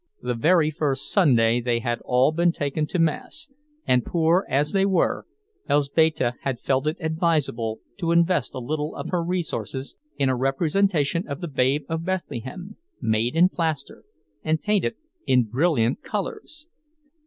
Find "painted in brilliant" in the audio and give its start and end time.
14.63-16.01